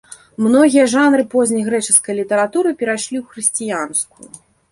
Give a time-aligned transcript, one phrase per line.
[0.43, 4.27] Многія жанры позняй грэчаскай літаратуры перайшлі ў хрысціянскую.